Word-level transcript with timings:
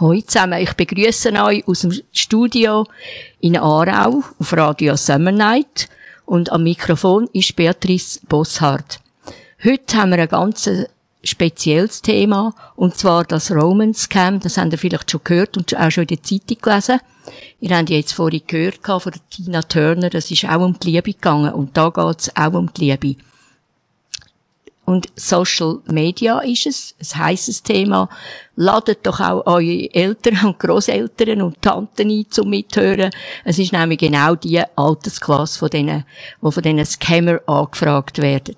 Hallo 0.00 0.18
zusammen, 0.22 0.62
ich 0.62 0.72
begrüße 0.72 1.30
euch 1.30 1.68
aus 1.68 1.80
dem 1.80 1.92
Studio 2.10 2.86
in 3.40 3.58
Aarau 3.58 4.24
auf 4.38 4.52
Radio 4.54 4.96
Summer 4.96 5.30
Night 5.30 5.90
und 6.24 6.50
am 6.50 6.62
Mikrofon 6.62 7.28
ist 7.34 7.54
Beatrice 7.54 8.18
Bosshardt. 8.26 8.98
Heute 9.62 9.98
haben 9.98 10.12
wir 10.12 10.20
ein 10.20 10.28
ganz 10.28 10.70
spezielles 11.22 12.00
Thema 12.00 12.54
und 12.76 12.96
zwar 12.96 13.24
das 13.24 13.50
Romance 13.50 14.04
Scam, 14.04 14.40
das 14.40 14.56
habt 14.56 14.72
ihr 14.72 14.78
vielleicht 14.78 15.10
schon 15.10 15.20
gehört 15.22 15.58
und 15.58 15.76
auch 15.76 15.90
schon 15.90 16.04
in 16.04 16.16
der 16.16 16.22
Zeitung 16.22 16.56
gelesen. 16.62 17.00
Ihr 17.60 17.76
habt 17.76 17.90
jetzt 17.90 18.14
vorhin 18.14 18.40
gehört 18.46 18.78
von 18.82 19.12
Tina 19.28 19.60
Turner, 19.60 20.08
das 20.08 20.30
ist 20.30 20.46
auch 20.46 20.64
um 20.64 20.80
die 20.80 20.92
Liebe 20.92 21.12
gegangen 21.12 21.52
und 21.52 21.76
da 21.76 21.90
geht 21.90 22.20
es 22.20 22.34
auch 22.34 22.54
um 22.54 22.72
die 22.72 22.90
Liebe. 22.90 23.16
Und 24.90 25.06
Social 25.14 25.78
Media 25.86 26.40
ist 26.40 26.66
es, 26.66 26.96
ein 26.98 27.26
heisses 27.26 27.62
Thema. 27.62 28.08
Ladet 28.56 29.06
doch 29.06 29.20
auch 29.20 29.46
eure 29.46 29.94
Eltern 29.94 30.38
und 30.44 30.58
Großeltern 30.58 31.42
und 31.42 31.62
Tanten 31.62 32.10
ein 32.10 32.26
zum 32.28 32.50
Mithören. 32.50 33.12
Es 33.44 33.60
ist 33.60 33.72
nämlich 33.72 34.00
genau 34.00 34.34
die 34.34 34.60
Altersklasse 34.74 35.60
von 35.60 35.70
denen, 35.70 36.04
die 36.42 36.50
von 36.50 36.60
diesen 36.60 36.84
Scammer 36.84 37.38
angefragt 37.46 38.20
werden. 38.20 38.56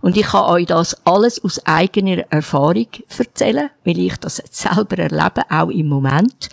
Und 0.00 0.16
ich 0.16 0.26
kann 0.26 0.44
euch 0.44 0.66
das 0.66 0.96
alles 1.04 1.42
aus 1.42 1.64
eigener 1.66 2.24
Erfahrung 2.30 2.86
erzählen, 3.16 3.70
weil 3.84 3.98
ich 3.98 4.16
das 4.16 4.42
selber 4.50 4.98
erlebe, 4.98 5.42
auch 5.50 5.70
im 5.70 5.88
Moment. 5.88 6.48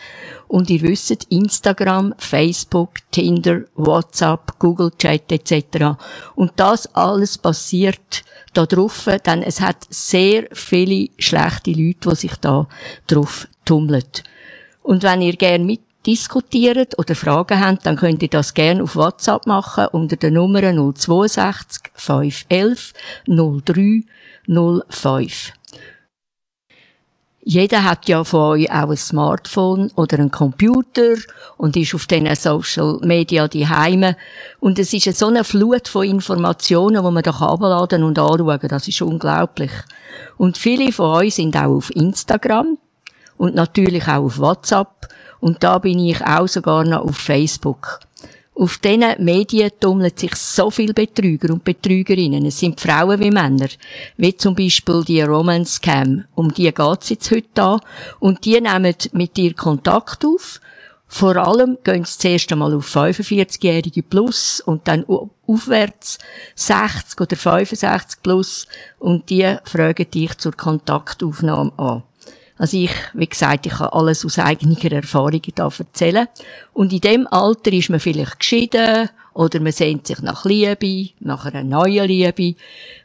Und 0.48 0.70
ihr 0.70 0.82
wisst, 0.82 1.26
Instagram, 1.30 2.14
Facebook, 2.18 2.96
Tinder, 3.12 3.62
WhatsApp, 3.76 4.58
Google 4.60 4.92
Chat 4.98 5.32
etc. 5.32 5.98
Und 6.36 6.54
das 6.56 6.94
alles 6.96 7.38
passiert 7.38 8.24
da 8.54 8.66
drauf, 8.66 9.10
denn 9.26 9.44
es 9.44 9.62
hat 9.62 9.86
sehr 9.90 10.48
viele 10.54 11.10
schlechte 11.18 11.72
Leute, 11.72 12.10
die 12.10 12.16
sich 12.16 12.36
da 12.38 12.68
drauf 13.08 13.48
tummeln. 13.66 14.04
Und 14.82 15.04
wenn 15.04 15.22
ihr 15.22 15.36
gerne 15.36 15.66
mit 15.66 15.82
diskutiert 16.06 16.98
oder 17.00 17.16
Fragen 17.16 17.60
habt, 17.60 17.86
dann 17.86 17.96
könnt 17.96 18.22
ihr 18.22 18.30
das 18.30 18.54
gerne 18.54 18.84
auf 18.84 18.96
WhatsApp 18.96 19.46
machen 19.48 19.88
unter 19.92 20.16
der 20.16 20.32
Nummer 20.32 20.62
062 20.62 21.92
511 21.96 22.94
03 23.28 24.04
05. 24.90 25.54
Jeder 27.48 27.84
hat 27.84 28.08
ja 28.08 28.24
von 28.24 28.54
euch 28.54 28.72
auch 28.72 28.90
ein 28.90 28.98
Smartphone 28.98 29.92
oder 29.96 30.18
einen 30.18 30.32
Computer 30.32 31.14
und 31.58 31.78
ist 31.78 31.94
auf 31.94 32.08
diesen 32.08 32.34
Social 32.36 32.98
Media 33.04 33.48
daheim. 33.48 34.16
Und 34.60 34.80
es 34.80 34.92
ist 34.94 35.16
so 35.16 35.28
eine 35.28 35.44
Flut 35.44 35.88
von 35.88 36.08
Informationen, 36.08 37.06
die 37.06 37.12
man 37.12 37.22
da 37.22 37.30
abladen 37.30 38.02
und 38.02 38.18
anschauen 38.18 38.68
Das 38.68 38.88
ist 38.88 39.04
unglaublich. 39.04 39.70
Und 40.38 40.58
viele 40.58 40.92
von 40.92 41.18
euch 41.18 41.36
sind 41.36 41.56
auch 41.56 41.76
auf 41.76 41.96
Instagram 41.96 42.80
und 43.38 43.54
natürlich 43.54 44.08
auch 44.08 44.24
auf 44.24 44.40
WhatsApp 44.40 45.08
und 45.40 45.64
da 45.64 45.78
bin 45.80 46.00
ich 46.00 46.22
auch 46.22 46.48
sogar 46.48 46.84
noch 46.84 47.06
auf 47.06 47.18
Facebook. 47.18 48.00
Auf 48.58 48.78
diesen 48.78 49.16
Medien 49.20 49.70
tummeln 49.82 50.14
sich 50.16 50.34
so 50.36 50.72
viele 50.72 50.94
Betrüger 50.94 51.54
und 51.54 51.66
Betrügerinnen. 51.66 52.46
Es 52.46 52.60
sind 52.60 52.80
Frauen 52.80 53.20
wie 53.20 53.30
Männer. 53.30 53.68
Wie 54.16 54.36
zum 54.38 54.56
Beispiel 54.56 55.04
die 55.04 55.22
Romance 55.22 55.82
Cam. 55.82 56.24
Um 56.36 56.54
die 56.54 56.72
geht's 56.72 57.10
jetzt 57.10 57.32
heute 57.32 57.62
an. 57.62 57.82
Und 58.20 58.46
die 58.46 58.62
nehmen 58.62 58.96
mit 59.12 59.36
dir 59.36 59.54
Kontakt 59.54 60.24
auf. 60.24 60.62
Vor 61.08 61.36
allem 61.36 61.78
gehen 61.84 62.06
sie 62.06 62.18
zuerst 62.18 62.52
einmal 62.52 62.74
auf 62.74 62.96
45-Jährige 62.96 64.04
plus 64.04 64.62
und 64.62 64.88
dann 64.88 65.06
aufwärts 65.48 66.18
60 66.56 67.22
oder 67.22 67.36
65 67.36 68.24
plus 68.24 68.68
und 69.00 69.30
die 69.30 69.58
fragen 69.66 70.10
dich 70.10 70.38
zur 70.38 70.54
Kontaktaufnahme 70.54 71.72
an. 71.78 72.04
Also 72.58 72.78
ich, 72.78 72.92
wie 73.14 73.28
gesagt, 73.28 73.66
ich 73.66 73.74
kann 73.74 73.90
alles 73.90 74.26
aus 74.26 74.40
eigener 74.40 74.92
Erfahrung 74.92 75.42
da 75.56 75.70
erzählen. 75.78 76.28
Und 76.74 76.94
in 76.94 77.02
dem 77.02 77.28
Alter 77.28 77.74
ist 77.74 77.90
man 77.90 78.00
vielleicht 78.00 78.40
geschieden 78.40 79.10
oder 79.34 79.60
man 79.60 79.74
sehnt 79.74 80.08
sich 80.08 80.22
nach 80.22 80.46
Liebe, 80.46 81.10
nach 81.20 81.46
einer 81.46 81.64
neuen 81.64 82.08
Liebe. 82.08 82.56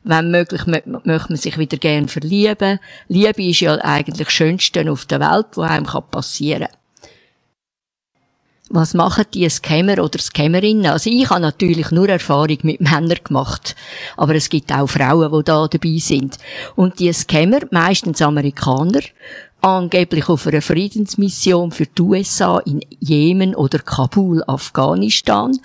Wenn 0.05 0.31
möglich, 0.31 0.66
möchte 0.66 0.88
man 0.88 1.37
sich 1.37 1.59
wieder 1.59 1.78
gern 1.78 2.06
verlieben. 2.06 2.78
Liebe 3.09 3.43
ist 3.43 3.61
ja 3.61 3.75
eigentlich 3.77 4.25
das 4.25 4.33
Schönste 4.33 4.88
auf 4.91 5.06
der 5.06 5.21
Welt, 5.21 5.49
was 5.56 5.71
einem 5.71 5.87
passieren 5.87 6.69
kann 6.69 6.80
was 8.70 8.94
machen 8.94 9.25
die 9.34 9.48
Scammer 9.48 10.03
oder 10.03 10.19
Scammerinnen? 10.19 10.86
Also 10.86 11.10
ich 11.10 11.28
habe 11.28 11.41
natürlich 11.41 11.91
nur 11.91 12.08
Erfahrung 12.08 12.58
mit 12.62 12.81
Männern 12.81 13.19
gemacht, 13.22 13.75
aber 14.16 14.36
es 14.36 14.48
gibt 14.48 14.72
auch 14.72 14.86
Frauen, 14.86 15.32
die 15.32 15.44
da 15.44 15.66
dabei 15.66 15.98
sind. 15.98 16.38
Und 16.76 17.00
die 17.00 17.12
Scammer, 17.12 17.60
meistens 17.70 18.22
Amerikaner, 18.22 19.00
angeblich 19.60 20.28
auf 20.28 20.47
einer 20.47 20.62
Friedensmission 20.62 21.72
für 21.72 21.86
die 21.86 22.03
USA 22.03 22.60
in 22.60 22.81
Jemen 23.00 23.54
oder 23.54 23.81
Kabul, 23.81 24.42
Afghanistan, 24.47 25.58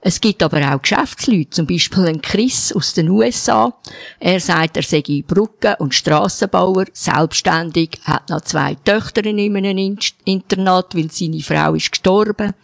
es 0.00 0.20
gibt 0.20 0.44
aber 0.44 0.72
auch 0.72 0.80
Geschäftsleute, 0.80 1.50
zum 1.50 1.66
Beispiel 1.66 2.06
ein 2.06 2.22
Chris 2.22 2.72
aus 2.72 2.94
den 2.94 3.08
USA. 3.08 3.74
Er 4.20 4.38
sagt, 4.38 4.76
er 4.76 4.84
sei 4.84 5.24
Brücken- 5.26 5.74
und 5.80 5.92
Strassenbauer, 5.92 6.84
selbstständig, 6.92 7.98
hat 8.04 8.30
noch 8.30 8.42
zwei 8.42 8.76
Töchter 8.76 9.24
in 9.24 9.40
einem 9.40 9.98
Internat, 10.24 10.94
weil 10.94 11.10
seine 11.10 11.40
Frau 11.40 11.74
ist 11.74 11.90
gestorben. 11.90 12.54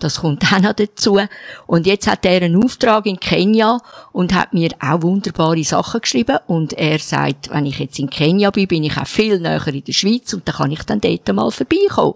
Das 0.00 0.20
kommt 0.20 0.50
auch 0.50 0.60
noch 0.60 0.72
dazu. 0.72 1.20
Und 1.66 1.86
jetzt 1.86 2.06
hat 2.06 2.24
er 2.24 2.40
einen 2.40 2.62
Auftrag 2.64 3.04
in 3.04 3.20
Kenia 3.20 3.82
und 4.12 4.34
hat 4.34 4.54
mir 4.54 4.70
auch 4.80 5.02
wunderbare 5.02 5.64
Sachen 5.64 6.00
geschrieben. 6.00 6.38
Und 6.46 6.72
er 6.72 6.98
sagt, 7.00 7.50
wenn 7.50 7.66
ich 7.66 7.80
jetzt 7.80 7.98
in 7.98 8.08
Kenia 8.08 8.50
bin, 8.50 8.66
bin 8.66 8.84
ich 8.84 8.96
auch 8.96 9.06
viel 9.06 9.38
näher 9.38 9.66
in 9.66 9.84
der 9.84 9.92
Schweiz 9.92 10.32
und 10.32 10.48
da 10.48 10.52
kann 10.52 10.72
ich 10.72 10.82
dann 10.84 11.02
dort 11.02 11.34
mal 11.34 11.50
vorbeikommen. 11.50 12.14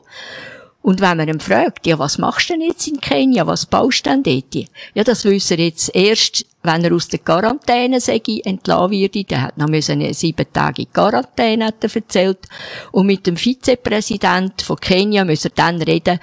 Und 0.83 1.01
wenn 1.01 1.17
man 1.17 1.29
ihn 1.29 1.41
fragt, 1.41 1.87
ja, 1.87 1.99
was 1.99 2.19
machst 2.19 2.51
du 2.51 2.55
denn 2.55 2.63
jetzt 2.63 2.89
in 2.89 3.01
Kenia? 3.01 3.47
Was 3.47 3.67
baust 3.67 4.05
du 4.05 4.11
denn 4.11 4.23
dort? 4.23 4.69
Ja, 4.95 5.05
das 5.05 5.25
wissen 5.25 5.59
er 5.59 5.67
jetzt 5.67 5.95
erst, 5.95 6.45
wenn 6.63 6.85
er 6.85 6.93
aus 6.93 7.09
der 7.09 7.21
Quarantäne 7.21 8.01
sage, 8.01 8.45
entlassen 8.45 8.91
wird. 8.91 9.31
Der 9.31 9.43
hat 9.43 9.59
noch 9.59 9.69
eine 9.69 10.15
sieben 10.15 10.47
Tage 10.53 10.87
Quarantäne, 10.87 11.67
hat 11.67 11.85
er 11.85 11.95
erzählt. 11.95 12.49
Und 12.91 13.07
mit 13.07 13.27
dem 13.27 13.37
Vizepräsident 13.37 14.63
von 14.63 14.77
Kenia 14.77 15.25
müssen 15.25 15.53
er 15.53 15.55
dann 15.55 15.81
reden. 15.83 16.19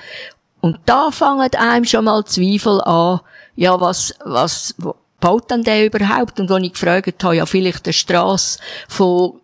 Und 0.60 0.78
da 0.86 1.10
fangen 1.10 1.54
einem 1.56 1.86
schon 1.86 2.04
mal 2.04 2.26
Zweifel 2.26 2.82
an, 2.82 3.22
ja, 3.56 3.80
was, 3.80 4.14
was, 4.26 4.76
baut 5.20 5.52
denn 5.52 5.64
der 5.64 5.86
überhaupt? 5.86 6.40
Und 6.40 6.50
wenn 6.50 6.64
ich 6.64 6.74
gefragt 6.74 7.24
habe, 7.24 7.38
ja, 7.38 7.46
vielleicht 7.46 7.86
eine 7.86 7.94
Strasse 7.94 8.60
von 8.88 9.40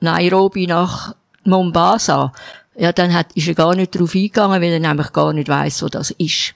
Nairobi 0.00 0.66
nach 0.66 1.14
Mombasa, 1.44 2.32
ja, 2.80 2.92
dann 2.92 3.12
hat, 3.12 3.32
ist 3.34 3.46
er 3.46 3.54
gar 3.54 3.76
nicht 3.76 3.94
darauf 3.94 4.14
eingegangen, 4.14 4.62
weil 4.62 4.72
er 4.72 4.80
nämlich 4.80 5.12
gar 5.12 5.34
nicht 5.34 5.50
weiß, 5.50 5.82
wo 5.82 5.88
das 5.88 6.12
ist. 6.12 6.54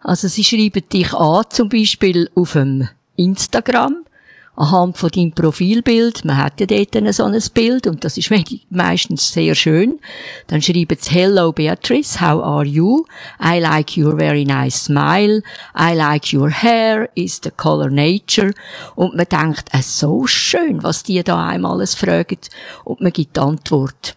Also 0.00 0.28
sie 0.28 0.44
schreiben 0.44 0.86
dich 0.92 1.14
an, 1.14 1.44
zum 1.48 1.70
Beispiel 1.70 2.28
auf 2.34 2.52
dem 2.52 2.86
Instagram, 3.16 4.04
anhand 4.56 4.98
von 4.98 5.08
deinem 5.08 5.32
Profilbild, 5.32 6.26
man 6.26 6.36
hat 6.36 6.60
ja 6.60 6.66
dort 6.66 7.14
so 7.14 7.24
ein 7.24 7.42
Bild 7.54 7.86
und 7.86 8.04
das 8.04 8.18
ist 8.18 8.30
meistens 8.68 9.32
sehr 9.32 9.54
schön, 9.54 9.98
dann 10.48 10.60
schreiben 10.60 10.98
sie 11.00 11.14
Hello 11.14 11.50
Beatrice, 11.50 12.20
how 12.20 12.42
are 12.44 12.66
you? 12.66 13.06
I 13.42 13.58
like 13.58 13.96
your 13.96 14.18
very 14.18 14.44
nice 14.44 14.84
smile. 14.84 15.42
I 15.74 15.94
like 15.94 16.30
your 16.34 16.50
hair. 16.50 17.08
Is 17.14 17.40
the 17.42 17.50
color 17.50 17.88
nature? 17.88 18.52
Und 18.96 19.16
man 19.16 19.26
denkt, 19.30 19.70
es 19.72 19.98
so 19.98 20.26
schön, 20.26 20.82
was 20.82 21.04
die 21.04 21.22
da 21.22 21.46
einmal 21.46 21.72
alles 21.72 21.94
fragen 21.94 22.38
und 22.84 23.00
man 23.00 23.12
gibt 23.12 23.38
Antwort. 23.38 24.14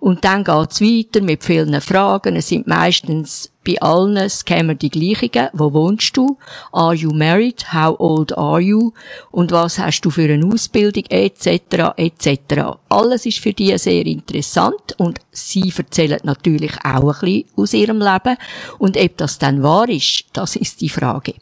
Und 0.00 0.24
dann 0.24 0.44
geht's 0.44 0.80
weiter 0.80 1.20
mit 1.20 1.44
vielen 1.44 1.78
Fragen. 1.82 2.34
Es 2.34 2.48
sind 2.48 2.66
meistens 2.66 3.52
bei 3.66 3.80
allen 3.82 4.28
Scammer 4.30 4.74
die 4.74 4.88
gleichen. 4.88 5.48
Wo 5.52 5.74
wohnst 5.74 6.16
du? 6.16 6.38
Are 6.72 6.94
you 6.94 7.10
married? 7.12 7.72
How 7.74 8.00
old 8.00 8.36
are 8.36 8.60
you? 8.60 8.92
Und 9.30 9.52
was 9.52 9.78
hast 9.78 10.00
du 10.00 10.10
für 10.10 10.32
eine 10.32 10.46
Ausbildung? 10.46 11.04
Etc. 11.10 11.48
etc. 11.96 12.78
Alles 12.88 13.26
ist 13.26 13.40
für 13.40 13.52
die 13.52 13.76
sehr 13.76 14.06
interessant 14.06 14.94
und 14.96 15.20
sie 15.30 15.70
erzählen 15.76 16.20
natürlich 16.22 16.72
auch 16.82 17.22
ein 17.22 17.44
bisschen 17.44 17.44
aus 17.56 17.74
ihrem 17.74 17.98
Leben. 17.98 18.36
Und 18.78 18.96
ob 18.96 19.16
das 19.18 19.38
dann 19.38 19.62
wahr 19.62 19.88
ist, 19.90 20.24
das 20.32 20.56
ist 20.56 20.80
die 20.80 20.88
Frage. 20.88 21.34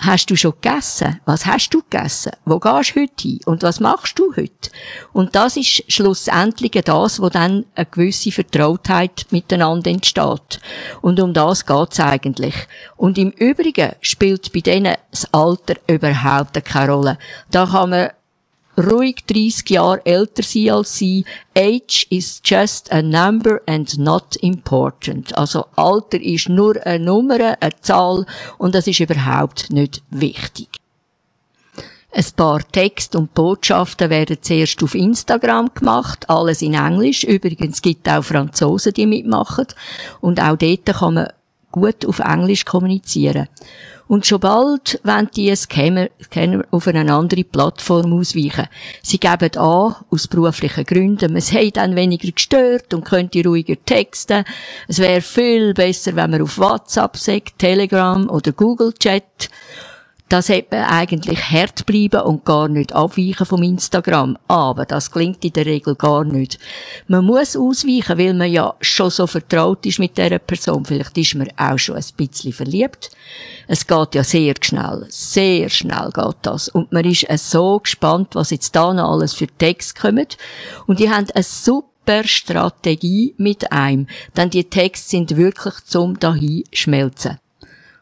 Hast 0.00 0.30
du 0.30 0.36
schon 0.36 0.52
gegessen? 0.60 1.20
Was 1.24 1.44
hast 1.44 1.70
du 1.70 1.82
gegessen? 1.82 2.30
Wo 2.44 2.60
gehst 2.60 2.94
du 2.94 3.00
heute 3.00 3.22
hin? 3.22 3.40
Und 3.46 3.64
was 3.64 3.80
machst 3.80 4.16
du 4.18 4.32
heute? 4.36 4.70
Und 5.12 5.34
das 5.34 5.56
ist 5.56 5.92
schlussendlich 5.92 6.70
das, 6.84 7.20
wo 7.20 7.28
dann 7.28 7.64
eine 7.74 7.86
gewisse 7.86 8.30
Vertrautheit 8.30 9.26
miteinander 9.30 9.90
entsteht. 9.90 10.60
Und 11.00 11.18
um 11.18 11.34
das 11.34 11.66
geht's 11.66 11.98
eigentlich. 11.98 12.54
Und 12.96 13.18
im 13.18 13.30
Übrigen 13.30 13.92
spielt 14.00 14.52
bei 14.52 14.60
denen 14.60 14.96
das 15.10 15.32
Alter 15.34 15.74
überhaupt 15.88 16.64
keine 16.64 16.92
Rolle. 16.92 17.18
Da 17.50 17.66
kann 17.66 17.90
man 17.90 18.10
ruhig 18.78 19.24
30 19.26 19.70
Jahre 19.70 20.06
älter 20.06 20.42
sein 20.42 20.70
als 20.70 20.96
sie. 20.96 21.24
Age 21.56 22.06
is 22.10 22.40
just 22.44 22.92
a 22.92 23.02
number 23.02 23.60
and 23.66 23.98
not 23.98 24.36
important. 24.36 25.36
Also 25.36 25.66
Alter 25.76 26.20
ist 26.20 26.48
nur 26.48 26.76
eine 26.86 27.04
Nummer, 27.04 27.56
eine 27.60 27.80
Zahl 27.80 28.24
und 28.58 28.74
das 28.74 28.86
ist 28.86 29.00
überhaupt 29.00 29.70
nicht 29.70 30.02
wichtig. 30.10 30.68
Ein 32.10 32.24
paar 32.36 32.66
Text 32.72 33.14
und 33.16 33.34
Botschaften 33.34 34.08
werden 34.08 34.38
zuerst 34.40 34.82
auf 34.82 34.94
Instagram 34.94 35.70
gemacht, 35.74 36.28
alles 36.30 36.62
in 36.62 36.74
Englisch. 36.74 37.22
Übrigens 37.22 37.82
gibt 37.82 38.08
auch 38.08 38.24
Franzosen, 38.24 38.94
die 38.94 39.06
mitmachen. 39.06 39.66
Und 40.20 40.40
auch 40.40 40.56
dort 40.56 40.86
kann 40.86 41.14
man 41.14 41.28
gut 41.70 42.06
auf 42.06 42.20
Englisch 42.20 42.64
kommunizieren. 42.64 43.48
Und 44.08 44.26
schon 44.26 44.40
bald 44.40 44.98
wollen 45.04 45.28
die 45.36 45.54
Scammer, 45.54 46.08
Scammer 46.22 46.64
auf 46.70 46.86
eine 46.86 47.12
andere 47.12 47.44
Plattform 47.44 48.14
ausweichen. 48.14 48.66
Sie 49.02 49.20
geben 49.20 49.54
an, 49.56 49.96
aus 50.10 50.26
beruflichen 50.26 50.84
Gründen, 50.84 51.32
man 51.32 51.42
sei 51.42 51.70
dann 51.70 51.94
weniger 51.94 52.30
gestört 52.30 52.94
und 52.94 53.04
könnte 53.04 53.44
ruhiger 53.44 53.76
texten. 53.84 54.44
Es 54.88 54.98
wäre 54.98 55.20
viel 55.20 55.74
besser, 55.74 56.16
wenn 56.16 56.30
man 56.30 56.42
auf 56.42 56.58
WhatsApp 56.58 57.18
sagt, 57.18 57.58
Telegram 57.58 58.28
oder 58.30 58.52
Google 58.52 58.94
Chat 58.94 59.50
da 60.28 60.42
sollte 60.42 60.76
man 60.76 60.84
eigentlich 60.84 61.40
hart 61.50 61.86
bleiben 61.86 62.20
und 62.20 62.44
gar 62.44 62.68
nicht 62.68 62.92
abweichen 62.92 63.46
vom 63.46 63.62
Instagram. 63.62 64.36
Aber 64.46 64.84
das 64.84 65.10
klingt 65.10 65.44
in 65.44 65.52
der 65.54 65.66
Regel 65.66 65.94
gar 65.94 66.24
nicht. 66.24 66.58
Man 67.06 67.24
muss 67.24 67.56
ausweichen, 67.56 68.18
weil 68.18 68.34
man 68.34 68.52
ja 68.52 68.74
schon 68.80 69.10
so 69.10 69.26
vertraut 69.26 69.86
ist 69.86 69.98
mit 69.98 70.18
dieser 70.18 70.38
Person. 70.38 70.84
Vielleicht 70.84 71.16
ist 71.16 71.34
man 71.34 71.48
auch 71.56 71.78
schon 71.78 71.96
ein 71.96 72.04
bisschen 72.16 72.52
verliebt. 72.52 73.10
Es 73.66 73.86
geht 73.86 74.14
ja 74.14 74.22
sehr 74.22 74.54
schnell. 74.60 75.06
Sehr 75.08 75.70
schnell 75.70 76.10
geht 76.14 76.36
das. 76.42 76.68
Und 76.68 76.92
man 76.92 77.04
ist 77.04 77.26
so 77.50 77.78
gespannt, 77.78 78.34
was 78.34 78.50
jetzt 78.50 78.76
da 78.76 78.92
noch 78.92 79.12
alles 79.12 79.32
für 79.32 79.46
Text 79.46 79.98
kommt. 79.98 80.36
Und 80.86 81.00
die 81.00 81.10
haben 81.10 81.26
eine 81.34 81.42
super 81.42 82.24
Strategie 82.24 83.34
mit 83.38 83.72
einem. 83.72 84.06
Denn 84.36 84.50
die 84.50 84.64
Texte 84.64 85.08
sind 85.08 85.36
wirklich 85.36 85.74
zum 85.86 86.20
dahin 86.20 86.64
schmelzen. 86.72 87.38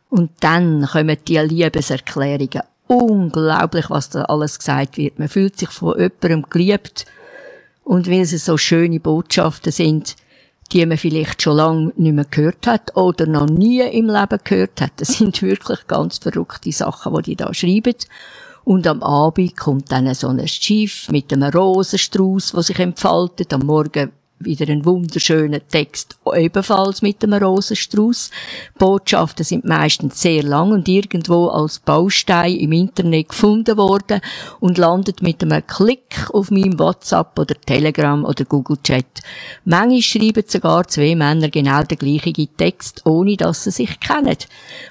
Und 0.08 0.30
dann 0.40 0.86
kommen 0.86 1.16
die 1.26 1.38
Liebeserklärungen. 1.38 2.62
Unglaublich, 2.86 3.90
was 3.90 4.10
da 4.10 4.22
alles 4.22 4.58
gesagt 4.58 4.96
wird. 4.96 5.18
Man 5.18 5.28
fühlt 5.28 5.58
sich 5.58 5.70
von 5.70 5.98
jemandem 5.98 6.46
geliebt. 6.48 7.04
Und 7.82 8.08
weil 8.08 8.20
es 8.20 8.44
so 8.44 8.56
schöne 8.56 9.00
Botschaften 9.00 9.72
sind, 9.72 10.16
die 10.72 10.84
man 10.86 10.98
vielleicht 10.98 11.42
schon 11.42 11.56
lange 11.56 11.92
nicht 11.96 12.14
mehr 12.14 12.26
gehört 12.28 12.66
hat 12.66 12.96
oder 12.96 13.26
noch 13.26 13.46
nie 13.46 13.80
im 13.80 14.06
Leben 14.06 14.38
gehört 14.42 14.80
hat. 14.80 14.92
Das 14.96 15.08
sind 15.08 15.42
wirklich 15.42 15.86
ganz 15.86 16.18
verrückte 16.18 16.72
Sachen, 16.72 17.14
die 17.14 17.22
die 17.22 17.36
da 17.36 17.52
schreiben. 17.54 17.94
Und 18.64 18.86
am 18.88 19.02
Abend 19.02 19.56
kommt 19.56 19.92
dann 19.92 20.12
so 20.14 20.28
ein 20.28 20.46
Schiff 20.48 21.08
mit 21.10 21.32
einem 21.32 21.50
Rosenstrauß, 21.50 22.52
der 22.52 22.62
sich 22.62 22.78
entfaltet. 22.80 23.52
Am 23.52 23.60
Morgen 23.60 24.10
wieder 24.38 24.68
ein 24.68 24.84
wunderschöner 24.84 25.66
Text, 25.66 26.16
ebenfalls 26.34 27.02
mit 27.02 27.22
einem 27.24 27.42
Rosenstrauß. 27.42 28.30
Botschaften 28.78 29.44
sind 29.44 29.64
meistens 29.64 30.20
sehr 30.20 30.42
lang 30.42 30.72
und 30.72 30.88
irgendwo 30.88 31.48
als 31.48 31.78
Baustein 31.78 32.56
im 32.56 32.72
Internet 32.72 33.30
gefunden 33.30 33.76
worden 33.76 34.20
und 34.60 34.78
landet 34.78 35.22
mit 35.22 35.42
einem 35.42 35.66
Klick 35.66 36.28
auf 36.32 36.50
meinem 36.50 36.78
WhatsApp 36.78 37.38
oder 37.38 37.54
Telegram 37.54 38.24
oder 38.24 38.44
Google 38.44 38.78
Chat. 38.82 39.06
Manchmal 39.64 40.02
schreiben 40.02 40.44
sogar 40.46 40.86
zwei 40.86 41.14
Männer 41.14 41.48
genau 41.48 41.82
den 41.82 41.98
gleichen 41.98 42.48
Text, 42.56 43.02
ohne 43.06 43.36
dass 43.36 43.64
sie 43.64 43.70
sich 43.70 43.98
kennen. 44.00 44.36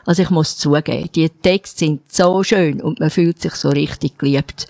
Also 0.06 0.24
ich 0.24 0.30
muss 0.30 0.58
zugeben, 0.58 1.10
die 1.14 1.30
Texte 1.30 1.86
sind 1.86 2.12
so 2.12 2.44
schön 2.44 2.82
und 2.82 3.00
man 3.00 3.10
fühlt 3.10 3.42
sich 3.42 3.54
so 3.54 3.70
richtig 3.70 4.18
geliebt. 4.18 4.68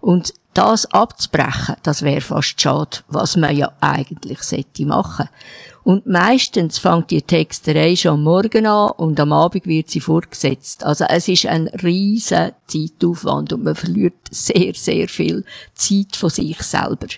Und 0.00 0.34
das 0.54 0.86
abzubrechen, 0.86 1.76
das 1.82 2.02
wäre 2.02 2.20
fast 2.20 2.60
schade, 2.60 2.98
was 3.08 3.36
man 3.36 3.56
ja 3.56 3.72
eigentlich 3.80 4.42
sollte 4.42 4.86
machen. 4.86 5.28
Und 5.84 6.06
meistens 6.06 6.78
fängt 6.78 7.10
die 7.10 7.22
Texterei 7.22 7.96
schon 7.96 8.14
am 8.14 8.22
Morgen 8.22 8.66
an 8.66 8.92
und 8.92 9.18
am 9.18 9.32
Abend 9.32 9.66
wird 9.66 9.90
sie 9.90 10.00
fortgesetzt. 10.00 10.84
Also 10.84 11.04
es 11.08 11.26
ist 11.26 11.46
ein 11.46 11.68
riesen 11.68 12.52
Zeitaufwand 12.66 13.52
und 13.52 13.64
man 13.64 13.74
verliert 13.74 14.14
sehr, 14.30 14.74
sehr 14.74 15.08
viel 15.08 15.44
Zeit 15.74 16.14
von 16.14 16.30
sich 16.30 16.62
selber. 16.62 17.08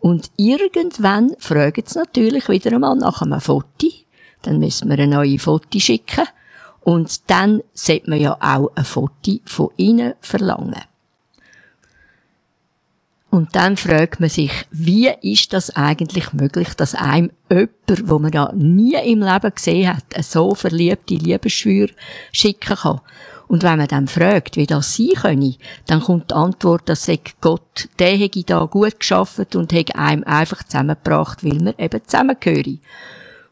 Und 0.00 0.30
irgendwann 0.36 1.34
fragen 1.38 1.84
sie 1.86 1.98
natürlich 1.98 2.48
wieder 2.48 2.72
einmal 2.72 2.96
nach 2.96 3.22
einem 3.22 3.40
Foto. 3.40 3.88
Dann 4.42 4.58
müssen 4.58 4.88
wir 4.88 4.98
eine 4.98 5.06
neue 5.06 5.38
Foto 5.38 5.78
schicken. 5.78 6.26
Und 6.80 7.30
dann 7.30 7.62
sollte 7.72 8.10
man 8.10 8.20
ja 8.20 8.36
auch 8.40 8.70
ein 8.74 8.84
Foto 8.84 9.38
von 9.46 9.70
ihnen 9.76 10.14
verlangen. 10.20 10.82
Und 13.34 13.56
dann 13.56 13.76
fragt 13.76 14.20
man 14.20 14.30
sich, 14.30 14.52
wie 14.70 15.08
ist 15.08 15.52
das 15.52 15.74
eigentlich 15.74 16.32
möglich, 16.32 16.68
dass 16.74 16.94
einem 16.94 17.32
jemand, 17.50 18.08
wo 18.08 18.20
man 18.20 18.30
ja 18.30 18.52
nie 18.54 18.94
im 18.94 19.22
Leben 19.22 19.52
gesehen 19.52 19.88
hat, 19.88 20.04
eine 20.14 20.22
so 20.22 20.54
verliebte 20.54 21.16
Liebesschwür 21.16 21.88
schicken 22.30 22.76
kann. 22.76 23.00
Und 23.48 23.64
wenn 23.64 23.78
man 23.78 23.88
dann 23.88 24.06
fragt, 24.06 24.56
wie 24.56 24.68
das 24.68 24.94
sein 24.94 25.14
könne, 25.20 25.56
dann 25.86 26.00
kommt 26.00 26.30
die 26.30 26.34
Antwort, 26.36 26.88
dass 26.88 27.10
Gott, 27.40 27.88
der 27.98 28.16
hätte 28.16 28.44
da 28.44 28.66
gut 28.66 29.00
geschafft 29.00 29.56
und 29.56 29.72
hätte 29.72 29.96
einem 29.96 30.22
einfach 30.22 30.62
zusammengebracht, 30.62 31.42
weil 31.42 31.58
man 31.58 31.74
eben 31.76 32.02
zusammengehören. 32.06 32.78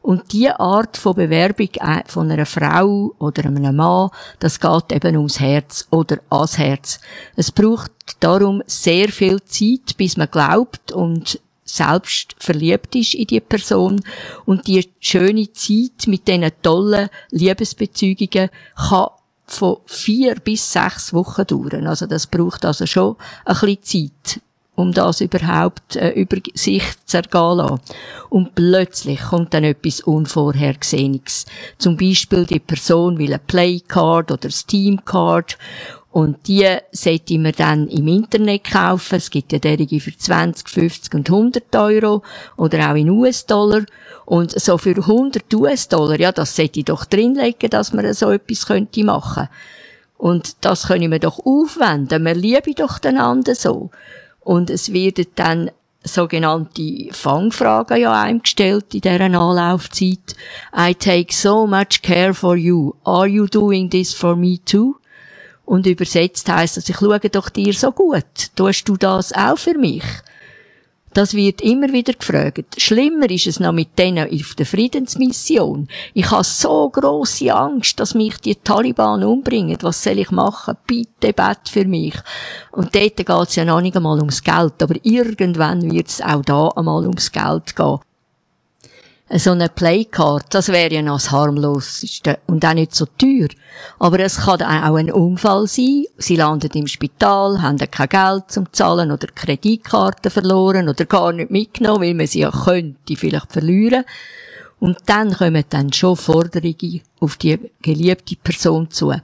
Und 0.02 0.32
die 0.32 0.50
Art 0.50 0.96
von 0.96 1.14
Bewerbung 1.14 1.68
äh, 1.74 2.02
von 2.06 2.30
einer 2.30 2.44
Frau 2.44 3.14
oder 3.18 3.46
einem 3.46 3.76
Mann, 3.76 4.10
das 4.40 4.58
geht 4.58 4.92
eben 4.92 5.16
ums 5.16 5.38
Herz 5.38 5.86
oder 5.90 6.18
ans 6.28 6.58
Herz. 6.58 7.00
Es 7.36 7.52
braucht 7.52 7.92
darum 8.18 8.62
sehr 8.66 9.08
viel 9.08 9.40
Zeit, 9.44 9.96
bis 9.96 10.16
man 10.16 10.30
glaubt 10.30 10.90
und 10.90 11.40
selbst 11.64 12.34
verliebt 12.38 12.94
ist 12.96 13.14
in 13.14 13.28
die 13.28 13.40
Person 13.40 14.02
und 14.44 14.66
die 14.66 14.90
schöne 14.98 15.50
Zeit 15.52 16.06
mit 16.06 16.26
diesen 16.26 16.50
tollen 16.62 17.08
Liebesbezeugungen 17.30 18.50
kann 18.76 19.08
von 19.46 19.76
vier 19.86 20.36
bis 20.36 20.72
sechs 20.72 21.12
Wochen 21.12 21.46
dauern. 21.46 21.86
Also 21.86 22.06
das 22.06 22.26
braucht 22.26 22.64
also 22.64 22.86
schon 22.86 23.16
ein 23.44 23.54
bisschen 23.54 24.10
Zeit 24.20 24.42
um 24.74 24.92
das 24.92 25.20
überhaupt 25.20 25.96
äh, 25.96 26.10
über 26.10 26.38
sich 26.54 26.82
zu 27.04 27.18
ergehen 27.18 27.58
lassen. 27.58 27.80
Und 28.30 28.54
plötzlich 28.54 29.20
kommt 29.20 29.52
dann 29.54 29.64
etwas 29.64 30.00
Unvorhergesehenes. 30.00 31.46
Zum 31.78 31.96
Beispiel 31.96 32.46
die 32.46 32.60
Person 32.60 33.18
will 33.18 33.28
eine 33.28 33.38
Playcard 33.38 34.32
oder 34.32 34.50
Steamcard 34.50 35.58
und 36.12 36.46
die 36.46 36.68
sollte 36.92 37.38
man 37.38 37.52
dann 37.56 37.88
im 37.88 38.06
Internet 38.06 38.64
kaufen. 38.64 39.14
Es 39.14 39.30
gibt 39.30 39.50
ja 39.50 39.58
derige 39.58 39.98
für 39.98 40.16
20, 40.16 40.68
50 40.68 41.14
und 41.14 41.30
100 41.30 41.74
Euro 41.74 42.22
oder 42.58 42.90
auch 42.90 42.96
in 42.96 43.08
US-Dollar. 43.08 43.84
Und 44.26 44.58
so 44.60 44.76
für 44.76 44.94
100 44.94 45.52
US-Dollar, 45.54 46.20
ja, 46.20 46.30
das 46.30 46.54
sollte 46.54 46.80
ich 46.80 46.84
doch 46.84 47.06
drinlegen, 47.06 47.70
dass 47.70 47.94
man 47.94 48.12
so 48.12 48.30
etwas 48.30 48.66
könnte 48.66 49.04
machen. 49.04 49.48
Und 50.18 50.56
das 50.60 50.86
können 50.86 51.10
wir 51.10 51.18
doch 51.18 51.40
aufwenden. 51.46 52.24
Wir 52.24 52.34
lieben 52.34 52.74
doch 52.74 52.98
den 52.98 53.16
anderen 53.16 53.56
so. 53.56 53.90
Und 54.44 54.70
es 54.70 54.92
werden 54.92 55.26
dann 55.34 55.70
sogenannte 56.04 57.08
Fangfragen 57.12 58.00
ja 58.00 58.12
einem 58.12 58.42
gestellt 58.42 58.94
in 58.94 59.00
dieser 59.02 59.20
Anlaufzeit. 59.20 60.34
I 60.76 60.94
take 60.94 61.32
so 61.32 61.66
much 61.66 62.02
care 62.02 62.34
for 62.34 62.56
you. 62.56 62.94
Are 63.04 63.26
you 63.26 63.46
doing 63.46 63.88
this 63.88 64.12
for 64.12 64.34
me 64.34 64.58
too? 64.64 64.96
Und 65.64 65.86
übersetzt 65.86 66.48
heisst 66.48 66.76
das, 66.76 66.88
ich 66.88 66.96
schaue 66.96 67.20
doch 67.20 67.48
dir 67.48 67.72
so 67.72 67.92
gut. 67.92 68.24
Tust 68.56 68.88
du 68.88 68.96
das 68.96 69.32
auch 69.32 69.58
für 69.58 69.78
mich? 69.78 70.02
Das 71.14 71.34
wird 71.34 71.60
immer 71.60 71.92
wieder 71.92 72.14
gefragt. 72.14 72.80
Schlimmer 72.80 73.30
ist 73.30 73.46
es 73.46 73.60
noch 73.60 73.72
mit 73.72 73.98
denen 73.98 74.28
auf 74.32 74.54
der 74.54 74.64
Friedensmission. 74.64 75.86
Ich 76.14 76.30
habe 76.30 76.44
so 76.44 76.88
große 76.88 77.54
Angst, 77.54 78.00
dass 78.00 78.14
mich 78.14 78.38
die 78.38 78.54
Taliban 78.54 79.22
umbringen. 79.22 79.76
Was 79.82 80.02
soll 80.02 80.18
ich 80.18 80.30
machen? 80.30 80.76
Bitte 80.86 81.34
bet 81.34 81.68
für 81.68 81.84
mich. 81.84 82.14
Und 82.70 82.94
dort 82.94 83.16
geht 83.16 83.28
es 83.28 83.56
ja 83.56 83.64
noch 83.66 83.82
nicht 83.82 83.96
einmal 83.96 84.18
ums 84.18 84.42
Geld, 84.42 84.82
aber 84.82 84.94
irgendwann 85.02 85.90
wird 85.90 86.08
es 86.08 86.22
auch 86.22 86.42
da 86.42 86.68
einmal 86.68 87.02
ums 87.02 87.30
Geld 87.30 87.76
gehen 87.76 87.98
so 89.38 89.52
eine 89.52 89.68
Playcard, 89.68 90.44
das 90.50 90.68
wäre 90.68 90.92
ja 90.92 91.02
noch 91.02 91.16
das 91.16 91.30
harmloseste 91.30 92.38
und 92.46 92.64
auch 92.64 92.74
nicht 92.74 92.94
so 92.94 93.06
teuer. 93.06 93.48
Aber 93.98 94.20
es 94.20 94.38
kann 94.38 94.62
auch 94.62 94.94
ein 94.96 95.10
Unfall 95.10 95.66
sein. 95.66 96.04
Sie 96.18 96.36
landen 96.36 96.70
im 96.74 96.86
Spital, 96.86 97.62
haben 97.62 97.78
kein 97.78 98.08
Geld 98.08 98.50
zum 98.50 98.70
Zahlen 98.72 99.10
oder 99.10 99.28
Kreditkarten 99.28 100.30
verloren 100.30 100.88
oder 100.88 101.06
gar 101.06 101.32
nicht 101.32 101.50
mitgenommen, 101.50 102.02
weil 102.02 102.14
man 102.14 102.26
sie 102.26 102.40
ja 102.40 102.50
könnte 102.50 103.16
vielleicht 103.16 103.52
verlieren. 103.52 104.04
Und 104.78 104.98
dann 105.06 105.32
kommen 105.32 105.64
dann 105.68 105.92
schon 105.92 106.16
Forderungen 106.16 107.00
auf 107.20 107.36
die 107.36 107.58
geliebte 107.80 108.36
Person 108.36 108.90
zu. 108.90 109.14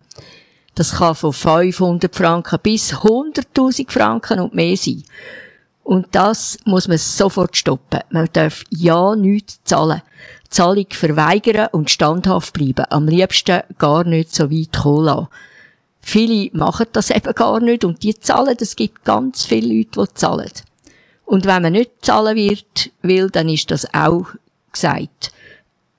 Das 0.74 0.92
kann 0.92 1.16
von 1.16 1.32
500 1.32 2.14
Franken 2.14 2.60
bis 2.62 2.94
100.000 2.94 3.90
Franken 3.90 4.40
und 4.40 4.54
mehr 4.54 4.76
sein. 4.76 5.02
Und 5.88 6.08
das 6.10 6.58
muss 6.66 6.86
man 6.86 6.98
sofort 6.98 7.56
stoppen. 7.56 8.00
Man 8.10 8.28
darf 8.34 8.62
ja 8.68 9.16
nichts 9.16 9.58
zahlen. 9.64 10.02
Zahlung 10.50 10.84
verweigern 10.90 11.68
und 11.72 11.88
standhaft 11.88 12.52
bleiben. 12.52 12.84
Am 12.90 13.08
liebsten 13.08 13.62
gar 13.78 14.04
nicht 14.04 14.34
so 14.34 14.50
weit 14.50 14.72
kommen 14.82 15.06
lassen. 15.06 15.28
Viele 16.02 16.50
machen 16.52 16.88
das 16.92 17.08
eben 17.08 17.32
gar 17.32 17.60
nicht 17.60 17.86
und 17.86 18.02
die 18.02 18.14
zahlen. 18.14 18.58
Es 18.60 18.76
gibt 18.76 19.02
ganz 19.06 19.46
viele 19.46 19.78
Leute, 19.78 20.04
die 20.04 20.12
zahlen. 20.12 20.52
Und 21.24 21.46
wenn 21.46 21.62
man 21.62 21.72
nicht 21.72 21.92
zahlen 22.02 22.36
wird, 22.36 22.90
will, 23.00 23.30
dann 23.30 23.48
ist 23.48 23.70
das 23.70 23.86
auch 23.94 24.26
gesagt. 24.70 25.32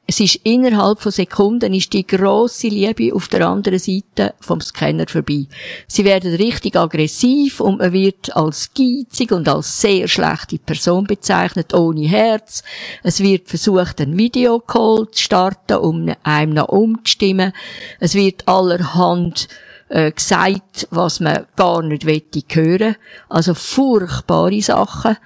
Es 0.09 0.19
ist 0.19 0.39
innerhalb 0.43 1.01
von 1.01 1.11
Sekunden 1.11 1.71
ist 1.71 1.93
die 1.93 2.07
grosse 2.07 2.67
Liebe 2.67 3.13
auf 3.13 3.27
der 3.27 3.47
anderen 3.47 3.77
Seite 3.77 4.33
vom 4.39 4.59
Scanner 4.59 5.05
vorbei. 5.07 5.45
Sie 5.87 6.03
werden 6.03 6.33
richtig 6.33 6.75
aggressiv 6.75 7.59
und 7.59 7.77
man 7.77 7.93
wird 7.93 8.35
als 8.35 8.71
geizig 8.73 9.31
und 9.31 9.47
als 9.47 9.81
sehr 9.81 10.07
schlechte 10.07 10.57
Person 10.57 11.03
bezeichnet, 11.03 11.75
ohne 11.75 12.07
Herz. 12.07 12.63
Es 13.03 13.19
wird 13.19 13.49
versucht, 13.49 14.01
ein 14.01 14.17
Videocall 14.17 15.11
zu 15.11 15.21
starten, 15.25 15.77
um 15.77 16.11
einem 16.23 16.55
noch 16.55 16.69
umzustimmen. 16.69 17.53
Es 17.99 18.15
wird 18.15 18.47
allerhand 18.47 19.47
äh, 19.89 20.11
gesagt, 20.11 20.87
was 20.89 21.19
man 21.19 21.45
gar 21.55 21.83
nicht 21.83 22.07
wette 22.07 22.41
hören. 22.49 22.95
Also 23.29 23.53
furchtbare 23.53 24.59
Sachen. 24.63 25.17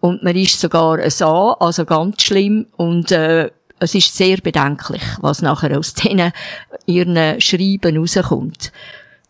Und 0.00 0.24
man 0.24 0.34
ist 0.34 0.58
sogar 0.58 1.08
so, 1.08 1.56
also 1.60 1.84
ganz 1.84 2.20
schlimm 2.20 2.66
und 2.76 3.12
äh, 3.12 3.52
es 3.78 3.94
ist 3.94 4.16
sehr 4.16 4.38
bedenklich, 4.38 5.02
was 5.20 5.42
nachher 5.42 5.78
aus 5.78 5.94
denen 5.94 6.32
ihren 6.86 7.40
Schreiben 7.40 7.96
rauskommt. 7.96 8.72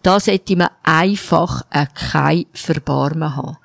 Da 0.03 0.21
sollte 0.21 0.57
man 0.57 0.69
einfach 0.83 1.63
kein 1.95 2.47
Verbarmen 2.53 3.37
haben. 3.37 3.57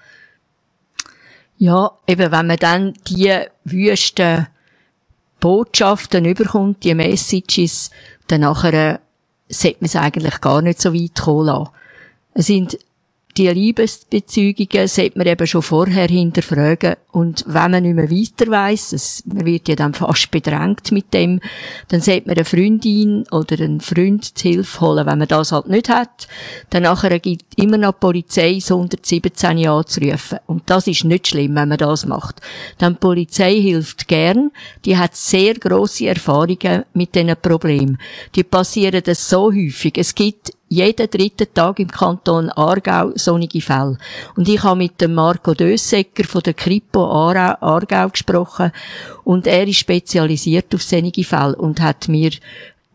Ja, 1.58 1.92
eben, 2.08 2.32
wenn 2.32 2.48
man 2.48 2.58
dann 2.58 2.94
die 3.08 3.38
wüsten 3.66 4.48
Botschaften 5.42 6.26
überkommt, 6.26 6.84
die 6.84 6.96
Messages, 6.96 7.92
dann 8.28 8.42
nachher 8.42 9.02
sollte 9.50 9.78
man 9.82 9.86
es 9.86 9.96
eigentlich 9.96 10.42
gar 10.42 10.62
nicht 10.62 10.82
so 10.82 10.94
weit 10.94 11.16
kommen 11.16 11.48
lassen. 11.48 11.70
Es 12.34 12.46
sind 12.46 12.78
die 13.40 13.48
Liebesbezeugungen 13.48 14.90
sollte 14.90 15.18
man 15.18 15.26
eben 15.26 15.48
schon 15.48 15.62
vorher 15.62 16.10
hinterfragen. 16.10 16.96
Und 17.14 17.46
wenn 17.48 17.72
man 17.72 17.84
nicht 17.84 17.96
mehr 17.96 18.12
weiter 18.12 18.52
weiss, 18.52 19.24
man 19.26 19.46
wird 19.46 19.70
ja 19.70 19.76
dann 19.76 19.94
fast 19.94 20.30
bedrängt 20.30 20.92
mit 20.92 21.14
dem, 21.14 21.40
dann 21.88 22.02
sollte 22.02 22.28
man 22.28 22.36
eine 22.36 22.44
Freundin 22.44 23.24
oder 23.32 23.64
einen 23.64 23.80
Freund 23.80 24.38
zu 24.38 24.50
Hilfe 24.50 24.82
holen, 24.82 25.06
wenn 25.06 25.20
man 25.20 25.28
das 25.30 25.54
halt 25.54 25.70
nicht 25.70 25.88
hat. 25.88 26.28
Dann 26.70 26.84
nachher 26.84 27.18
gibt 27.20 27.58
immer 27.58 27.78
noch 27.78 27.94
die 27.94 28.00
Polizei 28.02 28.56
das 28.56 28.72
117 28.72 29.66
anzurufen. 29.66 30.40
Und 30.46 30.70
das 30.70 30.88
ist 30.88 31.06
nicht 31.06 31.30
schlimm, 31.30 31.56
wenn 31.56 31.70
man 31.70 31.78
das 31.78 32.06
macht. 32.06 32.42
Dann 32.78 32.96
die 32.96 33.00
Polizei 33.00 33.56
hilft 33.56 34.10
gern. 34.10 34.52
Die 34.84 34.98
hat 34.98 35.16
sehr 35.16 35.54
grosse 35.54 36.08
Erfahrungen 36.08 36.84
mit 36.94 37.16
diesen 37.16 37.38
Problemen. 37.42 38.00
Die 38.36 38.44
passieren 38.44 39.02
das 39.02 39.30
so 39.30 39.50
häufig. 39.54 39.94
Es 39.98 40.14
gibt 40.14 40.52
jeden 40.70 41.10
dritten 41.10 41.54
Tag 41.54 41.80
im 41.80 41.90
Kanton 41.90 42.50
Aargau 42.52 43.12
sonnige 43.16 43.60
Fälle. 43.62 43.98
Und 44.36 44.48
ich 44.48 44.64
habe 44.64 44.78
mit 44.78 45.02
dem 45.02 45.16
Marco 45.16 45.54
Dössecker 45.54 46.24
von 46.24 46.42
der 46.42 46.54
Kripo 46.54 47.06
Aargau 47.12 48.10
gesprochen 48.10 48.72
und 49.24 49.48
er 49.48 49.68
ist 49.68 49.78
spezialisiert 49.78 50.74
auf 50.74 50.84
sonnige 50.84 51.24
Fälle 51.24 51.56
und 51.56 51.82
hat 51.82 52.08
mir 52.08 52.32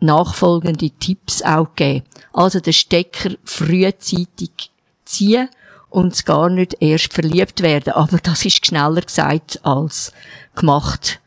nachfolgende 0.00 0.90
Tipps 0.90 1.42
auch 1.42 1.74
gegeben. 1.74 2.04
Also 2.32 2.60
den 2.60 2.72
Stecker 2.72 3.30
frühzeitig 3.44 4.70
ziehen 5.04 5.48
und 5.90 6.26
gar 6.26 6.50
nicht 6.50 6.76
erst 6.80 7.12
verliebt 7.12 7.62
werden. 7.62 7.92
Aber 7.92 8.18
das 8.18 8.44
ist 8.44 8.66
schneller 8.66 9.00
gesagt 9.00 9.60
als 9.64 10.12
gemacht. 10.54 11.20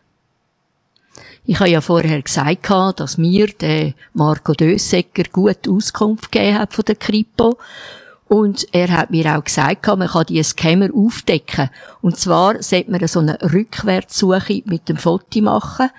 Ich 1.49 1.61
habe 1.61 1.69
ja 1.69 1.79
vorher 1.79 2.21
gesagt, 2.21 2.69
dass 2.99 3.17
mir 3.17 3.47
der 3.47 3.93
Marco 4.13 4.51
Dössecker 4.51 5.23
gut 5.31 5.65
Auskunft 5.69 6.29
gegeben 6.29 6.59
hat 6.59 6.73
von 6.73 6.83
der 6.83 6.95
Kripo. 6.95 7.57
Und 8.27 8.67
er 8.73 8.91
hat 8.91 9.11
mir 9.11 9.37
auch 9.37 9.45
gesagt, 9.45 9.87
man 9.87 10.09
kann 10.09 10.25
die 10.25 10.43
Scammer 10.43 10.89
aufdecken. 10.93 11.69
Und 12.01 12.17
zwar 12.17 12.61
sollte 12.61 12.91
man 12.91 13.07
so 13.07 13.19
eine 13.19 13.39
Rückwärtssuche 13.41 14.61
mit 14.65 14.89
dem 14.89 14.97
Foto 14.97 15.39
machen, 15.39 15.89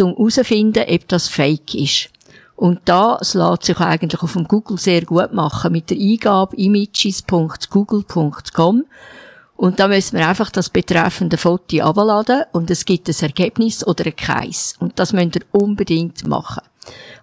um 0.00 0.16
herauszufinden, 0.16 0.86
ob 0.88 1.06
das 1.06 1.28
fake 1.28 1.74
ist. 1.74 2.08
Und 2.56 2.80
das 2.86 3.34
lässt 3.34 3.64
sich 3.64 3.78
eigentlich 3.78 4.22
auf 4.22 4.32
dem 4.32 4.48
Google 4.48 4.78
sehr 4.78 5.04
gut 5.04 5.34
machen 5.34 5.72
mit 5.72 5.90
der 5.90 5.98
Eingabe 5.98 6.56
images.google.com 6.56 8.84
und 9.62 9.78
da 9.78 9.86
müssen 9.86 10.18
wir 10.18 10.26
einfach 10.26 10.50
das 10.50 10.70
betreffende 10.70 11.36
Foto 11.36 11.82
abladen 11.82 12.42
und 12.50 12.68
es 12.68 12.84
gibt 12.84 13.08
ein 13.08 13.14
Ergebnis 13.20 13.86
oder 13.86 14.06
ein 14.06 14.16
Kreis. 14.16 14.74
Und 14.80 14.98
das 14.98 15.12
müsst 15.12 15.36
ihr 15.36 15.42
unbedingt 15.52 16.26
machen. 16.26 16.64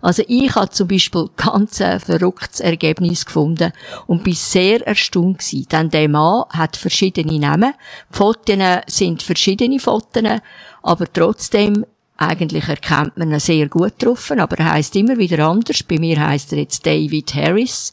Also 0.02 0.24
ich 0.26 0.56
habe 0.56 0.70
zum 0.70 0.88
Beispiel 0.88 1.28
ganz 1.36 1.82
ein 1.82 2.00
verrücktes 2.00 2.62
Ergebnis 2.62 3.26
gefunden 3.26 3.74
und 4.08 4.24
bin 4.24 4.36
sehr 4.36 4.88
erstaunt 4.88 5.40
gewesen, 5.40 5.68
denn 5.70 5.90
der 5.90 6.08
Mann 6.08 6.46
hat 6.52 6.78
verschiedene 6.78 7.38
Namen. 7.40 7.74
Die 8.10 8.16
Fotos 8.16 8.58
sind 8.88 9.22
verschiedene 9.22 9.78
Fotos, 9.78 10.24
aber 10.82 11.12
trotzdem 11.12 11.86
eigentlich 12.16 12.70
erkennt 12.70 13.18
man 13.18 13.34
ihn 13.34 13.40
sehr 13.42 13.68
gut 13.68 14.02
drauf, 14.02 14.32
aber 14.32 14.58
er 14.60 14.72
heisst 14.76 14.96
immer 14.96 15.18
wieder 15.18 15.46
anders. 15.46 15.84
Bei 15.84 16.00
mir 16.00 16.26
heisst 16.26 16.54
er 16.54 16.60
jetzt 16.60 16.86
David 16.86 17.36
Harris. 17.36 17.92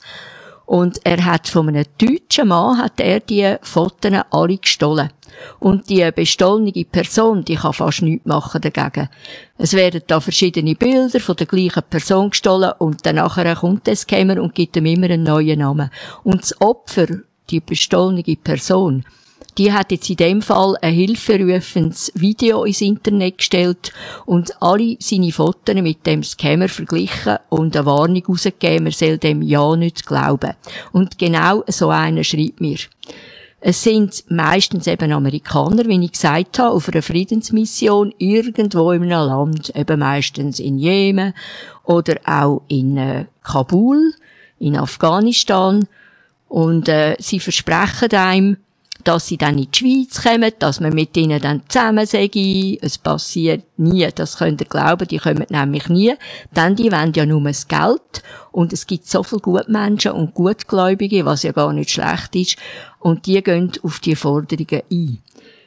Und 0.66 1.00
er 1.04 1.24
hat 1.24 1.48
von 1.48 1.68
einem 1.68 1.84
deutschen 1.96 2.48
Mann, 2.48 2.78
hat 2.78 3.00
er 3.00 3.20
die 3.20 3.56
Fotos 3.62 4.12
alle 4.30 4.58
gestohlen. 4.58 5.10
Und 5.60 5.88
die 5.88 6.10
bestohlene 6.14 6.84
Person, 6.84 7.44
die 7.44 7.54
kann 7.56 7.72
fast 7.72 8.02
nichts 8.02 8.26
machen 8.26 8.60
dagegen. 8.60 9.08
Es 9.58 9.74
werden 9.74 10.02
da 10.06 10.20
verschiedene 10.20 10.74
Bilder 10.74 11.20
von 11.20 11.36
der 11.36 11.46
gleichen 11.46 11.82
Person 11.88 12.30
gestohlen 12.30 12.72
und 12.78 13.06
dann 13.06 13.16
nachher 13.16 13.54
kommt 13.54 13.86
der 13.86 13.96
Scammer 13.96 14.42
und 14.42 14.54
gibt 14.54 14.76
ihm 14.76 14.86
immer 14.86 15.06
einen 15.06 15.22
neuen 15.22 15.60
Namen. 15.60 15.90
Und 16.24 16.42
das 16.42 16.60
Opfer, 16.60 17.06
die 17.48 17.60
bestohlene 17.60 18.24
Person, 18.42 19.04
die 19.58 19.72
hat 19.72 19.90
jetzt 19.90 20.10
in 20.10 20.16
dem 20.16 20.42
Fall 20.42 20.76
ein 20.82 20.92
hilferufendes 20.92 22.12
Video 22.14 22.64
ins 22.64 22.80
Internet 22.80 23.38
gestellt 23.38 23.92
und 24.26 24.60
alle 24.60 24.96
seine 25.00 25.32
Fotos 25.32 25.74
mit 25.74 26.06
dem 26.06 26.22
Scammer 26.22 26.68
verglichen 26.68 27.38
und 27.48 27.76
eine 27.76 27.86
Warnung 27.86 28.24
rausgegeben, 28.26 28.86
er 28.86 28.92
soll 28.92 29.18
dem 29.18 29.42
ja 29.42 29.74
nicht 29.76 30.06
glauben. 30.06 30.52
Und 30.92 31.18
genau 31.18 31.64
so 31.68 31.88
einer 31.88 32.24
schreibt 32.24 32.60
mir. 32.60 32.78
Es 33.60 33.82
sind 33.82 34.24
meistens 34.28 34.86
eben 34.86 35.10
Amerikaner, 35.12 35.86
wie 35.86 36.04
ich 36.04 36.12
gesagt 36.12 36.58
habe, 36.58 36.74
auf 36.74 36.88
einer 36.88 37.02
Friedensmission 37.02 38.14
irgendwo 38.18 38.92
in 38.92 39.02
einem 39.02 39.26
Land, 39.26 39.74
eben 39.74 39.98
meistens 39.98 40.60
in 40.60 40.78
Jemen 40.78 41.32
oder 41.84 42.16
auch 42.24 42.62
in 42.68 42.96
äh, 42.96 43.24
Kabul, 43.42 44.12
in 44.58 44.76
Afghanistan. 44.76 45.88
Und 46.48 46.88
äh, 46.88 47.16
sie 47.18 47.40
versprechen 47.40 48.12
einem, 48.12 48.56
dass 49.06 49.28
sie 49.28 49.36
dann 49.36 49.56
in 49.56 49.68
die 49.70 49.78
Schweiz 49.78 50.22
kommen, 50.22 50.50
dass 50.58 50.80
man 50.80 50.92
mit 50.92 51.16
ihnen 51.16 51.40
dann 51.40 51.62
zusammen 51.68 52.06
sei. 52.06 52.28
Es 52.80 52.98
passiert 52.98 53.62
nie, 53.76 54.08
das 54.12 54.38
könnt 54.38 54.60
ihr 54.60 54.66
glauben, 54.66 55.06
die 55.06 55.18
kommen 55.18 55.46
nämlich 55.48 55.88
nie. 55.88 56.14
Denn 56.54 56.74
die 56.74 56.90
wollen 56.90 57.12
ja 57.14 57.24
nur 57.24 57.40
das 57.42 57.68
Geld. 57.68 58.22
Und 58.50 58.72
es 58.72 58.86
gibt 58.86 59.06
so 59.06 59.22
viele 59.22 59.42
Gutmenschen 59.42 60.10
und 60.12 60.34
Gutgläubige, 60.34 61.24
was 61.24 61.44
ja 61.44 61.52
gar 61.52 61.72
nicht 61.72 61.90
schlecht 61.90 62.34
ist. 62.34 62.56
Und 62.98 63.26
die 63.26 63.40
gehen 63.42 63.70
auf 63.82 64.00
die 64.00 64.16
Forderungen 64.16 64.82
ein. 64.90 65.18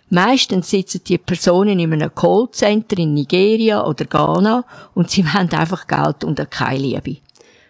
Meistens 0.10 0.72
sitzen 0.72 1.01
die 1.08 1.17
Personen 1.17 1.79
in 1.79 1.93
einem 1.93 2.13
Callcenter 2.13 2.98
in 2.98 3.13
Nigeria 3.13 3.86
oder 3.86 4.05
Ghana 4.05 4.65
und 4.96 5.10
sie 5.10 5.24
wollen 5.34 5.53
einfach 5.53 5.88
Geld 5.88 6.25
und 6.25 6.51
keine 6.51 6.79
Liebe. 6.79 7.17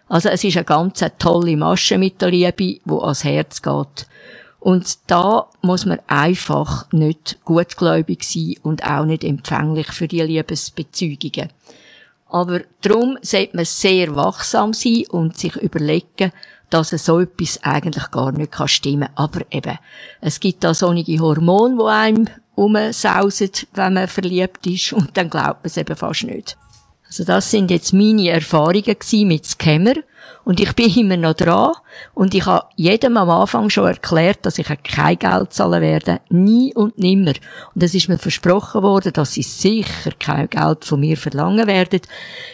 Also 0.07 0.29
es 0.29 0.43
ist 0.43 0.57
eine 0.57 0.65
ganz 0.65 1.05
tolle 1.19 1.55
Masche 1.55 1.99
mit 1.99 2.19
der 2.21 2.31
Liebe, 2.31 2.53
die 2.53 2.81
ans 2.87 3.23
Herz 3.23 3.61
geht. 3.61 4.07
Und 4.59 4.97
da 5.07 5.47
muss 5.61 5.85
man 5.85 5.99
einfach 6.07 6.91
nicht 6.91 7.39
gutgläubig 7.45 8.23
sein 8.23 8.55
und 8.61 8.83
auch 8.83 9.05
nicht 9.05 9.23
empfänglich 9.23 9.87
für 9.87 10.07
die 10.07 10.21
Liebesbezeugungen. 10.21 11.49
Aber 12.27 12.61
darum 12.81 13.17
sollte 13.21 13.55
man 13.55 13.65
sehr 13.65 14.15
wachsam 14.15 14.73
sein 14.73 15.05
und 15.09 15.37
sich 15.37 15.55
überlegen, 15.55 16.31
dass 16.69 16.89
so 16.89 17.19
etwas 17.19 17.63
eigentlich 17.63 18.11
gar 18.11 18.31
nicht 18.31 18.53
stimmen 18.69 19.07
kann. 19.07 19.15
Aber 19.15 19.41
eben, 19.49 19.79
es 20.21 20.39
gibt 20.39 20.63
da 20.63 20.73
sonnige 20.73 21.19
Hormone, 21.19 21.77
die 21.77 21.83
einem 21.83 22.27
umsausen, 22.55 23.51
wenn 23.73 23.93
man 23.93 24.07
verliebt 24.07 24.67
ist, 24.67 24.93
und 24.93 25.15
dann 25.17 25.29
glaubt 25.29 25.63
man 25.63 25.65
es 25.65 25.77
eben 25.77 25.95
fast 25.95 26.23
nicht. 26.23 26.57
Also 27.09 27.23
das 27.23 27.49
sind 27.49 27.71
jetzt 27.71 27.91
meine 27.91 28.29
Erfahrungen 28.29 28.95
mit 29.27 29.45
Scammer. 29.45 29.95
Und 30.45 30.59
ich 30.59 30.73
bin 30.73 30.95
immer 30.95 31.17
noch 31.17 31.33
dran. 31.33 31.73
Und 32.13 32.35
ich 32.35 32.45
habe 32.45 32.67
jedem 32.75 33.17
am 33.17 33.29
Anfang 33.29 33.69
schon 33.69 33.87
erklärt, 33.87 34.45
dass 34.45 34.59
ich 34.59 34.67
kein 34.83 35.17
Geld 35.17 35.53
zahlen 35.53 35.81
werde. 35.81 36.21
Nie 36.29 36.73
und 36.75 36.99
nimmer. 36.99 37.33
Und 37.73 37.83
es 37.83 37.95
ist 37.95 38.09
mir 38.09 38.19
versprochen 38.19 38.83
worden, 38.83 39.11
dass 39.13 39.33
sie 39.33 39.43
sicher 39.43 40.11
kein 40.19 40.49
Geld 40.49 40.85
von 40.85 40.99
mir 40.99 41.17
verlangen 41.17 41.67
werden. 41.67 42.01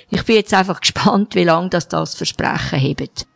Ich 0.10 0.24
bin 0.24 0.36
jetzt 0.38 0.54
einfach 0.54 0.80
gespannt, 0.82 1.36
wie 1.36 1.44
lange 1.44 1.70
das 1.70 1.88
das 1.90 2.16
Versprechen 2.16 2.80
hebt. 2.80 3.28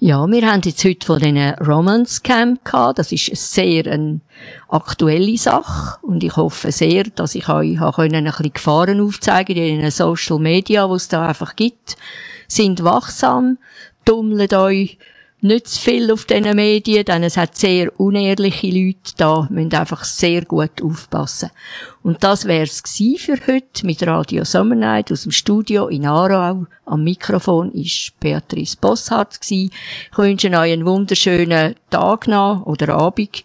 Ja, 0.00 0.26
wir 0.26 0.50
haben 0.50 0.60
jetzt 0.64 0.84
heute 0.84 1.06
von 1.06 1.18
diesen 1.20 1.54
Romance 1.54 2.22
Camp 2.22 2.64
gehabt. 2.64 2.98
Das 2.98 3.12
ist 3.12 3.34
sehr 3.36 3.86
eine 3.86 4.20
aktuelle 4.68 5.38
Sache. 5.38 5.98
Und 6.02 6.24
ich 6.24 6.36
hoffe 6.36 6.72
sehr, 6.72 7.04
dass 7.04 7.36
ich 7.36 7.48
euch 7.48 7.80
ein 7.80 8.10
bisschen 8.10 8.52
Gefahren 8.52 9.00
aufzeigen 9.00 9.56
in 9.56 9.80
den 9.80 9.90
Social 9.90 10.40
Media, 10.40 10.88
wo 10.88 10.96
es 10.96 11.08
da 11.08 11.28
einfach 11.28 11.54
gibt. 11.54 11.96
Sind 12.48 12.82
wachsam, 12.82 13.56
tummelt 14.04 14.52
euch 14.52 14.98
nicht 15.44 15.68
zu 15.68 15.78
viel 15.78 16.10
auf 16.10 16.24
diesen 16.24 16.56
Medien, 16.56 17.04
denn 17.04 17.22
es 17.22 17.36
hat 17.36 17.54
sehr 17.56 17.92
unehrliche 18.00 18.68
Leute 18.68 19.12
da, 19.18 19.46
müssen 19.50 19.74
einfach 19.74 20.02
sehr 20.02 20.46
gut 20.46 20.82
aufpassen. 20.82 21.50
Und 22.02 22.24
das 22.24 22.46
wär's 22.46 22.82
für 23.18 23.38
heute 23.46 23.84
mit 23.84 24.06
Radio 24.06 24.44
Summer 24.44 24.74
Night 24.74 25.12
aus 25.12 25.24
dem 25.24 25.32
Studio 25.32 25.88
in 25.88 26.06
Aarau. 26.06 26.66
Am 26.86 27.04
Mikrofon 27.04 27.72
ist 27.72 28.18
Beatrice 28.20 28.76
Bosshardt 28.80 29.38
Ich 29.50 29.70
wünsche 30.16 30.48
euch 30.48 30.72
einen 30.72 30.86
wunderschönen 30.86 31.74
Tag 31.90 32.26
noch 32.26 32.64
oder 32.64 32.94
Abend 32.94 33.44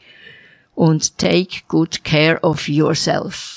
und 0.75 1.17
take 1.17 1.63
good 1.67 2.05
care 2.05 2.39
of 2.41 2.69
yourself. 2.69 3.47